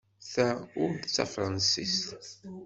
Ta 0.31 0.47
ur 0.83 0.91
d 1.01 1.03
tafṛensist. 1.15 2.07